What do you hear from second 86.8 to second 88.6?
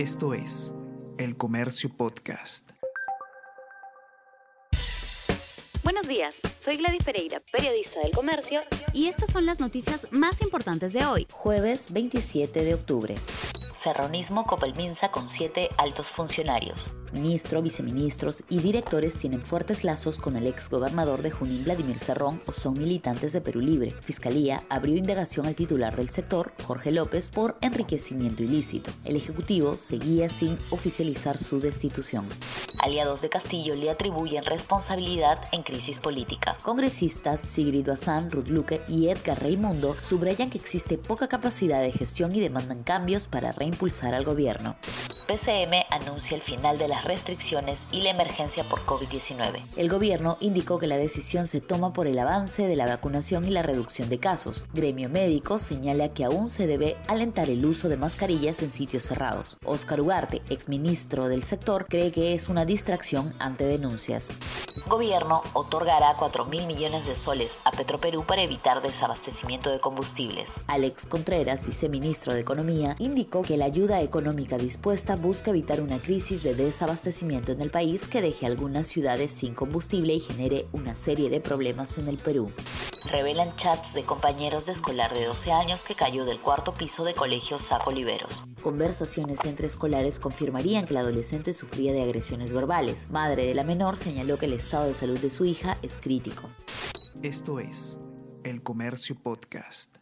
de colegio Saco Oliveros.